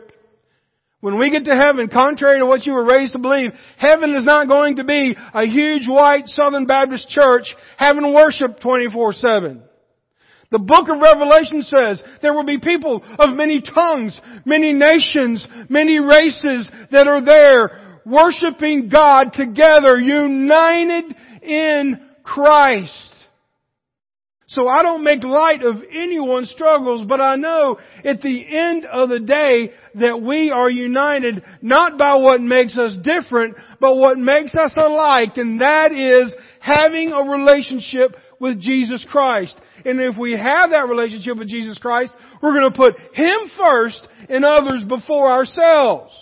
[1.01, 4.25] When we get to heaven, contrary to what you were raised to believe, heaven is
[4.25, 7.44] not going to be a huge white Southern Baptist church
[7.77, 9.62] having worship 24-7.
[10.53, 15.98] The book of Revelation says there will be people of many tongues, many nations, many
[15.98, 23.12] races that are there worshiping God together, united in Christ.
[24.52, 29.08] So I don't make light of anyone's struggles, but I know at the end of
[29.08, 34.54] the day that we are united not by what makes us different, but what makes
[34.54, 39.58] us alike, and that is having a relationship with Jesus Christ.
[39.86, 42.12] And if we have that relationship with Jesus Christ,
[42.42, 46.12] we're going to put Him first and others before ourselves.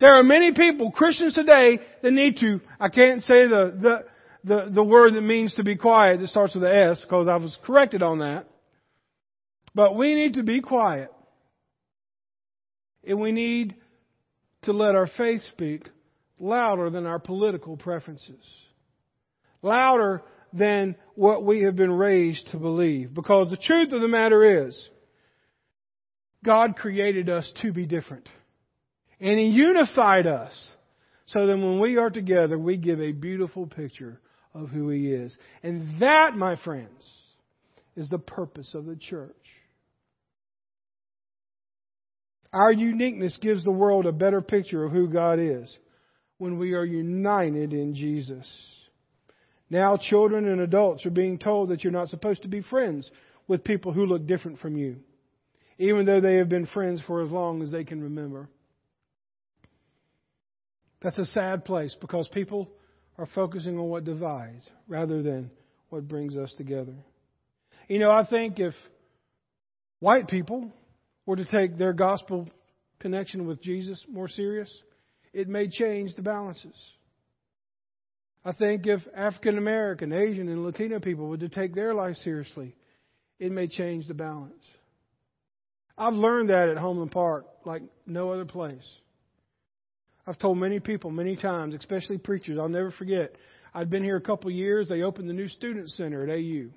[0.00, 4.04] There are many people, Christians today, that need to, I can't say the, the,
[4.44, 7.36] the, the word that means to be quiet that starts with an S because I
[7.36, 8.46] was corrected on that.
[9.74, 11.12] But we need to be quiet.
[13.06, 13.76] And we need
[14.62, 15.88] to let our faith speak
[16.38, 18.42] louder than our political preferences.
[19.62, 20.22] Louder
[20.52, 23.14] than what we have been raised to believe.
[23.14, 24.88] Because the truth of the matter is,
[26.44, 28.28] God created us to be different.
[29.20, 30.52] And He unified us
[31.26, 34.18] so that when we are together, we give a beautiful picture
[34.54, 35.36] of who He is.
[35.62, 37.04] And that, my friends,
[37.96, 39.34] is the purpose of the church.
[42.52, 45.76] Our uniqueness gives the world a better picture of who God is
[46.38, 48.46] when we are united in Jesus.
[49.68, 53.08] Now, children and adults are being told that you're not supposed to be friends
[53.46, 54.96] with people who look different from you,
[55.78, 58.48] even though they have been friends for as long as they can remember.
[61.02, 62.68] That's a sad place because people
[63.20, 65.50] are focusing on what divides rather than
[65.90, 66.94] what brings us together.
[67.86, 68.72] You know, I think if
[69.98, 70.72] white people
[71.26, 72.48] were to take their gospel
[72.98, 74.74] connection with Jesus more serious,
[75.34, 76.74] it may change the balances.
[78.42, 82.74] I think if African American, Asian, and Latino people were to take their life seriously,
[83.38, 84.64] it may change the balance.
[85.98, 88.86] I've learned that at Homeland Park like no other place.
[90.26, 93.34] I've told many people many times, especially preachers, I'll never forget.
[93.74, 94.88] I'd been here a couple of years.
[94.88, 96.70] They opened the new student center at AU.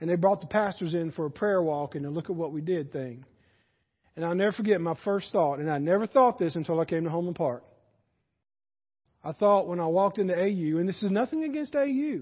[0.00, 2.52] And they brought the pastors in for a prayer walk and a look at what
[2.52, 3.24] we did thing.
[4.14, 7.04] And I'll never forget my first thought, and I never thought this until I came
[7.04, 7.64] to Homeland Park.
[9.24, 12.20] I thought when I walked into AU, and this is nothing against AU,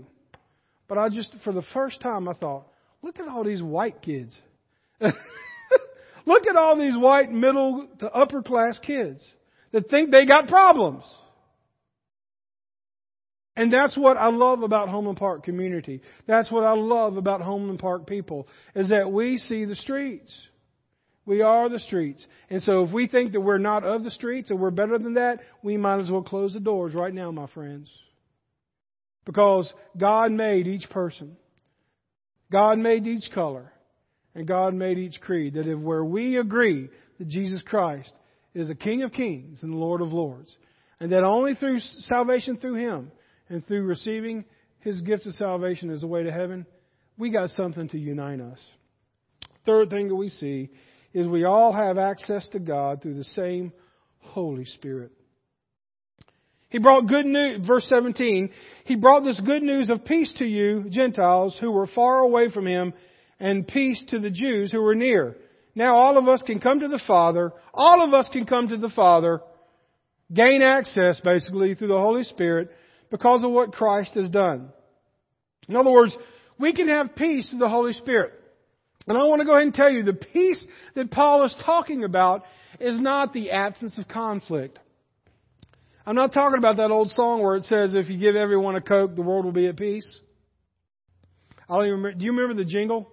[0.88, 2.66] but I just, for the first time, I thought,
[3.02, 4.36] look at all these white kids.
[5.00, 9.24] look at all these white middle to upper class kids
[9.74, 11.02] that think they got problems.
[13.56, 16.00] And that's what I love about Homeland Park community.
[16.28, 20.32] That's what I love about Homeland Park people, is that we see the streets.
[21.26, 22.24] We are the streets.
[22.50, 25.14] And so if we think that we're not of the streets and we're better than
[25.14, 27.90] that, we might as well close the doors right now, my friends.
[29.24, 31.36] Because God made each person.
[32.52, 33.72] God made each color.
[34.36, 35.54] And God made each creed.
[35.54, 38.12] That if where we agree that Jesus Christ
[38.54, 40.56] is the King of Kings and the Lord of Lords.
[41.00, 43.10] And that only through salvation through Him
[43.48, 44.44] and through receiving
[44.80, 46.66] His gift of salvation as a way to heaven,
[47.18, 48.58] we got something to unite us.
[49.66, 50.70] Third thing that we see
[51.12, 53.72] is we all have access to God through the same
[54.18, 55.12] Holy Spirit.
[56.68, 58.50] He brought good news, verse 17,
[58.84, 62.66] He brought this good news of peace to you, Gentiles, who were far away from
[62.66, 62.94] Him,
[63.38, 65.36] and peace to the Jews who were near.
[65.74, 67.52] Now all of us can come to the Father.
[67.72, 69.40] All of us can come to the Father,
[70.32, 72.70] gain access basically through the Holy Spirit
[73.10, 74.70] because of what Christ has done.
[75.68, 76.16] In other words,
[76.58, 78.32] we can have peace through the Holy Spirit.
[79.06, 80.64] And I want to go ahead and tell you the peace
[80.94, 82.44] that Paul is talking about
[82.80, 84.78] is not the absence of conflict.
[86.06, 88.80] I'm not talking about that old song where it says, if you give everyone a
[88.80, 90.20] Coke, the world will be at peace.
[91.68, 92.18] I don't even remember.
[92.18, 93.10] Do you remember the jingle?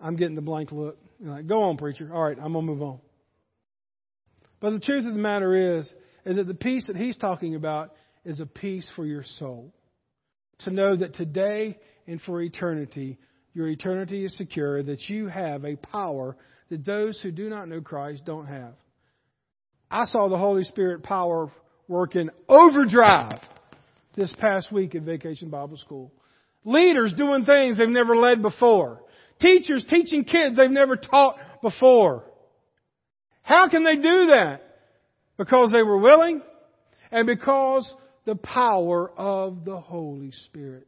[0.00, 0.98] I'm getting the blank look.
[1.20, 2.10] Like, Go on, preacher.
[2.12, 2.98] All right, I'm going to move on.
[4.60, 5.92] But the truth of the matter is,
[6.24, 7.94] is that the peace that he's talking about
[8.24, 9.72] is a peace for your soul.
[10.60, 13.18] To know that today and for eternity,
[13.54, 16.36] your eternity is secure, that you have a power
[16.70, 18.74] that those who do not know Christ don't have.
[19.90, 21.50] I saw the Holy Spirit power
[21.88, 23.40] work in overdrive
[24.16, 26.12] this past week at Vacation Bible School.
[26.64, 29.00] Leaders doing things they've never led before.
[29.40, 32.24] Teachers teaching kids they've never taught before.
[33.42, 34.62] How can they do that?
[35.36, 36.42] Because they were willing
[37.10, 37.92] and because
[38.24, 40.86] the power of the Holy Spirit.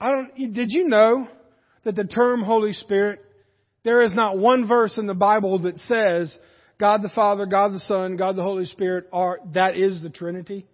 [0.00, 1.26] I don't, did you know
[1.84, 3.20] that the term Holy Spirit,
[3.82, 6.36] there is not one verse in the Bible that says
[6.78, 10.66] God the Father, God the Son, God the Holy Spirit are, that is the Trinity.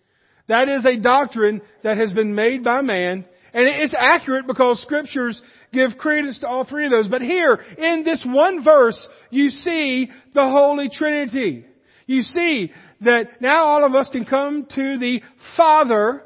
[0.48, 3.24] That is a doctrine that has been made by man,
[3.54, 5.40] and it's accurate because scriptures
[5.72, 7.08] give credence to all three of those.
[7.08, 11.64] But here, in this one verse, you see the Holy Trinity.
[12.06, 12.72] You see
[13.02, 15.22] that now all of us can come to the
[15.56, 16.24] Father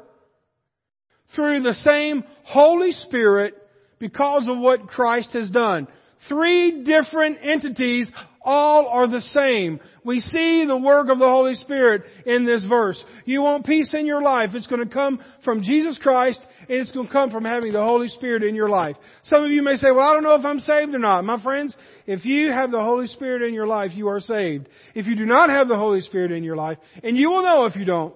[1.35, 3.55] through the same Holy Spirit
[3.99, 5.87] because of what Christ has done.
[6.27, 8.11] Three different entities,
[8.47, 9.81] all are the same.
[10.05, 13.03] We see the work of the Holy Spirit in this verse.
[13.25, 16.93] You want peace in your life, it's going to come from Jesus Christ and it's
[16.93, 18.95] going to come from having the Holy Spirit in your life.
[19.23, 21.25] Some of you may say, well, I don't know if I'm saved or not.
[21.25, 21.75] My friends,
[22.05, 24.69] if you have the Holy Spirit in your life, you are saved.
[24.95, 27.65] If you do not have the Holy Spirit in your life, and you will know
[27.65, 28.15] if you don't,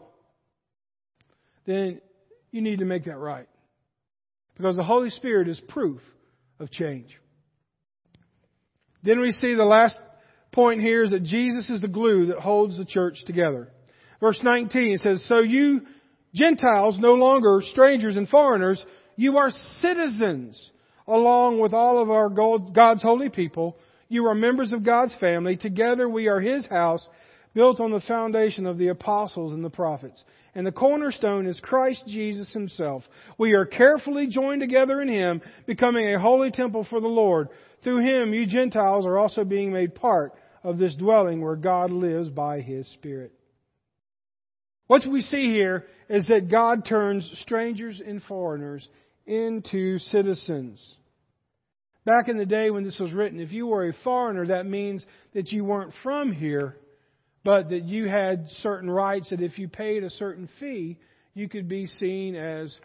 [1.65, 1.99] then
[2.51, 3.47] you need to make that right.
[4.55, 5.99] Because the Holy Spirit is proof
[6.57, 7.17] of change.
[9.03, 9.99] Then we see the last
[10.51, 13.69] point here is that Jesus is the glue that holds the church together.
[14.19, 15.81] Verse 19 says, So you
[16.33, 18.83] Gentiles, no longer strangers and foreigners,
[19.15, 19.49] you are
[19.81, 20.71] citizens
[21.07, 23.77] along with all of our God's holy people.
[24.07, 25.57] You are members of God's family.
[25.57, 27.05] Together we are His house,
[27.53, 30.23] built on the foundation of the apostles and the prophets.
[30.53, 33.03] And the cornerstone is Christ Jesus Himself.
[33.37, 37.49] We are carefully joined together in Him, becoming a holy temple for the Lord.
[37.83, 40.33] Through Him, you Gentiles are also being made part
[40.63, 43.33] of this dwelling where God lives by His Spirit.
[44.87, 48.87] What we see here is that God turns strangers and foreigners
[49.25, 50.85] into citizens.
[52.03, 55.05] Back in the day when this was written, if you were a foreigner, that means
[55.33, 56.75] that you weren't from here,
[57.43, 60.97] but that you had certain rights that if you paid a certain fee,
[61.33, 62.75] you could be seen as,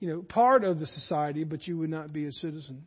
[0.00, 2.86] you know, part of the society, but you would not be a citizen.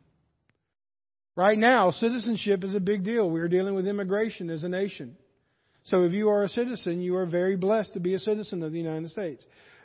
[1.36, 3.28] Right now, citizenship is a big deal.
[3.28, 5.16] We're dealing with immigration as a nation.
[5.84, 8.72] So if you are a citizen, you are very blessed to be a citizen of
[8.72, 9.44] the United States.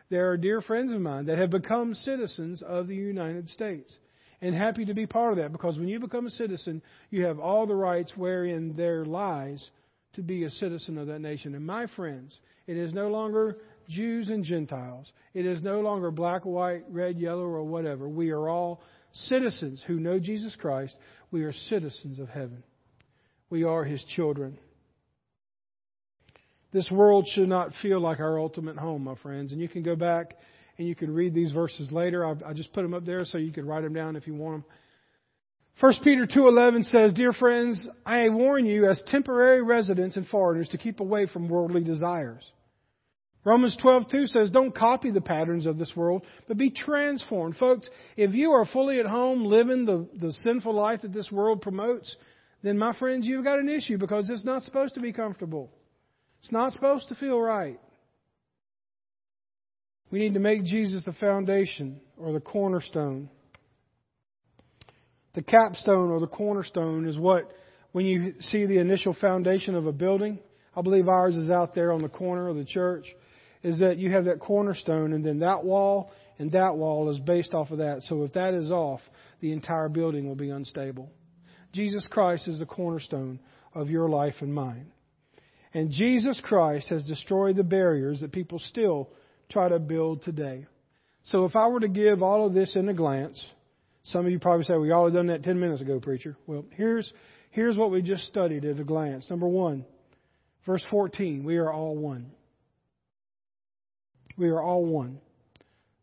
[0.09, 3.93] There are dear friends of mine that have become citizens of the United States.
[4.41, 7.39] And happy to be part of that because when you become a citizen, you have
[7.39, 9.69] all the rights wherein there lies
[10.13, 11.53] to be a citizen of that nation.
[11.53, 15.11] And my friends, it is no longer Jews and Gentiles.
[15.33, 18.07] It is no longer black, white, red, yellow, or whatever.
[18.07, 18.81] We are all
[19.13, 20.95] citizens who know Jesus Christ.
[21.31, 22.63] We are citizens of heaven.
[23.49, 24.57] We are his children.
[26.73, 29.51] This world should not feel like our ultimate home, my friends.
[29.51, 30.35] And you can go back
[30.77, 32.25] and you can read these verses later.
[32.25, 34.33] I, I just put them up there so you can write them down if you
[34.33, 34.65] want them.
[35.79, 40.77] 1 Peter 2:11 says, "Dear friends, I warn you as temporary residents and foreigners to
[40.77, 42.51] keep away from worldly desires."
[43.43, 48.33] Romans 12:2 says, "Don't copy the patterns of this world, but be transformed." Folks, if
[48.35, 52.15] you are fully at home living the, the sinful life that this world promotes,
[52.61, 55.71] then my friends, you've got an issue because it's not supposed to be comfortable.
[56.41, 57.79] It's not supposed to feel right.
[60.11, 63.29] We need to make Jesus the foundation or the cornerstone.
[65.33, 67.49] The capstone or the cornerstone is what,
[67.93, 70.39] when you see the initial foundation of a building,
[70.75, 73.05] I believe ours is out there on the corner of the church,
[73.63, 77.53] is that you have that cornerstone and then that wall and that wall is based
[77.53, 78.01] off of that.
[78.03, 79.01] So if that is off,
[79.41, 81.11] the entire building will be unstable.
[81.73, 83.39] Jesus Christ is the cornerstone
[83.73, 84.91] of your life and mine.
[85.73, 89.09] And Jesus Christ has destroyed the barriers that people still
[89.49, 90.65] try to build today.
[91.25, 93.41] So if I were to give all of this in a glance,
[94.03, 96.35] some of you probably say, all have done that 10 minutes ago, preacher.
[96.47, 97.11] Well, here's,
[97.51, 99.29] here's what we just studied at a glance.
[99.29, 99.85] Number one,
[100.65, 102.31] verse 14, we are all one.
[104.41, 105.21] We are all one.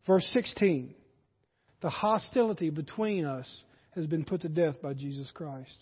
[0.07, 0.95] Verse 16
[1.81, 3.47] the hostility between us
[3.95, 5.77] has been put to death by Jesus Christ.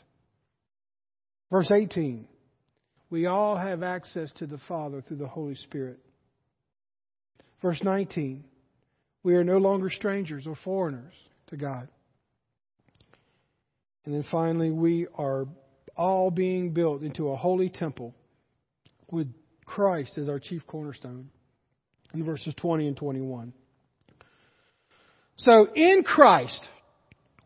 [1.51, 2.28] Verse 18
[3.12, 5.99] we all have access to the Father through the Holy Spirit.
[7.62, 8.43] Verse 19
[9.22, 11.14] we are no longer strangers or foreigners
[11.51, 11.88] to God.
[14.05, 15.45] And then finally, we are
[15.95, 18.16] all being built into a holy temple
[19.12, 19.28] with
[19.64, 21.30] Christ as our chief cornerstone
[22.14, 23.53] in verses 20 and 21.
[25.38, 26.68] So in Christ,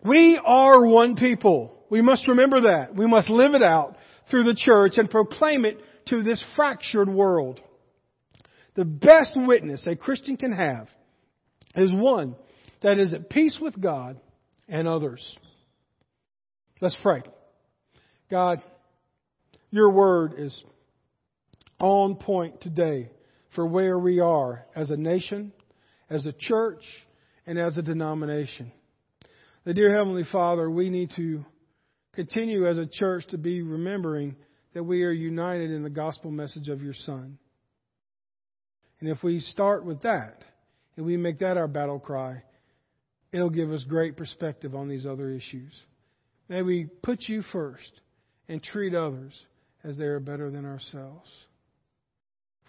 [0.05, 1.77] we are one people.
[1.89, 2.95] We must remember that.
[2.95, 3.97] We must live it out
[4.29, 7.59] through the church and proclaim it to this fractured world.
[8.75, 10.87] The best witness a Christian can have
[11.75, 12.35] is one
[12.81, 14.19] that is at peace with God
[14.67, 15.37] and others.
[16.79, 17.21] Let's pray.
[18.29, 18.63] God,
[19.69, 20.63] your word is
[21.79, 23.09] on point today
[23.55, 25.51] for where we are as a nation,
[26.09, 26.83] as a church,
[27.45, 28.71] and as a denomination.
[29.63, 31.45] The dear Heavenly Father, we need to
[32.13, 34.35] continue as a church to be remembering
[34.73, 37.37] that we are united in the gospel message of your Son.
[38.99, 40.43] And if we start with that
[40.95, 42.43] and we make that our battle cry,
[43.31, 45.73] it'll give us great perspective on these other issues.
[46.47, 47.91] May we put you first
[48.47, 49.33] and treat others
[49.83, 51.29] as they are better than ourselves.